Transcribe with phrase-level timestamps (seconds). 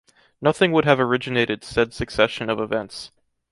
[0.41, 3.11] Nothing would have originated said succession of events.